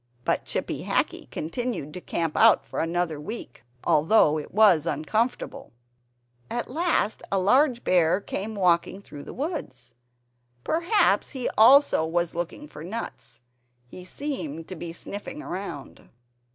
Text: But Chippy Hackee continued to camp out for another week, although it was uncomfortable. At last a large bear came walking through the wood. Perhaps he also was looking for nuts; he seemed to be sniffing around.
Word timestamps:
But 0.25 0.45
Chippy 0.45 0.83
Hackee 0.85 1.29
continued 1.29 1.93
to 1.93 2.01
camp 2.01 2.35
out 2.35 2.65
for 2.65 2.79
another 2.79 3.21
week, 3.21 3.61
although 3.83 4.39
it 4.39 4.51
was 4.51 4.87
uncomfortable. 4.87 5.73
At 6.49 6.71
last 6.71 7.21
a 7.31 7.37
large 7.37 7.83
bear 7.83 8.19
came 8.19 8.55
walking 8.55 8.99
through 9.03 9.21
the 9.21 9.31
wood. 9.35 9.75
Perhaps 10.63 11.29
he 11.29 11.51
also 11.55 12.03
was 12.03 12.33
looking 12.33 12.67
for 12.67 12.83
nuts; 12.83 13.41
he 13.85 14.03
seemed 14.03 14.67
to 14.69 14.75
be 14.75 14.91
sniffing 14.91 15.43
around. 15.43 16.09